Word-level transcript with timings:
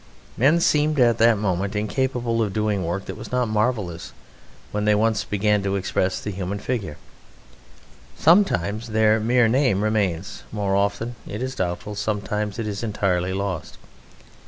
Men 0.35 0.59
seemed 0.59 0.99
at 0.99 1.19
that 1.19 1.37
moment 1.37 1.75
incapable 1.75 2.41
of 2.41 2.53
doing 2.53 2.83
work 2.83 3.05
that 3.05 3.15
was 3.15 3.31
not 3.31 3.47
marvellous 3.47 4.13
when 4.71 4.85
they 4.85 4.95
once 4.95 5.23
began 5.23 5.61
to 5.61 5.75
express 5.75 6.19
the 6.19 6.31
human 6.31 6.57
figure. 6.57 6.97
Sometimes 8.17 8.87
their 8.87 9.19
mere 9.19 9.47
name 9.47 9.83
remains, 9.83 10.41
more 10.51 10.75
often 10.75 11.17
it 11.27 11.43
is 11.43 11.53
doubtful, 11.53 11.93
sometimes 11.93 12.57
it 12.57 12.65
is 12.65 12.81
entirely 12.81 13.31
lost. 13.31 13.77